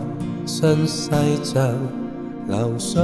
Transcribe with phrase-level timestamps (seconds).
[0.46, 1.10] 信世
[1.42, 1.68] 像
[2.48, 3.02] 流水，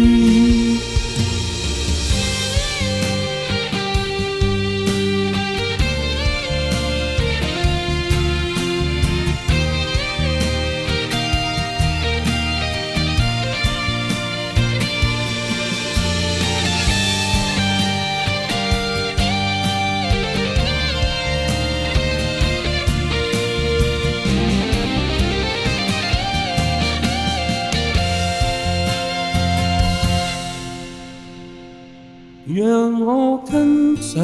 [32.55, 34.21] 让我跟随，